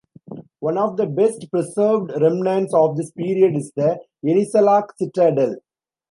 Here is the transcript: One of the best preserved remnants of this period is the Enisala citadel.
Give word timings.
One 0.61 0.79
of 0.79 0.97
the 0.97 1.05
best 1.05 1.45
preserved 1.51 2.11
remnants 2.19 2.73
of 2.73 2.97
this 2.97 3.11
period 3.11 3.55
is 3.55 3.71
the 3.75 3.99
Enisala 4.25 4.87
citadel. 4.97 5.57